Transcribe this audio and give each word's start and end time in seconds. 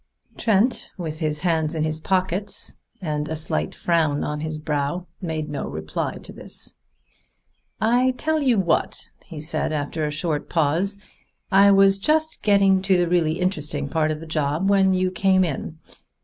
Trent, 0.35 0.89
with 0.97 1.19
his 1.19 1.41
hands 1.41 1.75
in 1.75 1.83
his 1.83 1.99
pockets 1.99 2.75
and 3.03 3.29
a 3.29 3.35
slight 3.35 3.75
frown 3.75 4.23
on 4.23 4.39
his 4.39 4.57
brow, 4.57 5.05
made 5.21 5.47
no 5.47 5.67
reply 5.67 6.15
to 6.23 6.33
this. 6.33 6.75
"I 7.79 8.15
tell 8.17 8.41
you 8.41 8.57
what," 8.57 9.11
he 9.27 9.41
said 9.41 9.71
after 9.71 10.03
a 10.03 10.09
short 10.09 10.49
pause, 10.49 10.97
"I 11.51 11.69
was 11.69 11.99
just 11.99 12.41
getting 12.41 12.81
to 12.81 12.97
the 12.97 13.07
really 13.07 13.33
interesting 13.39 13.89
part 13.89 14.09
of 14.09 14.19
the 14.19 14.25
job 14.25 14.67
when 14.71 14.95
you 14.95 15.11
came 15.11 15.43
in. 15.43 15.77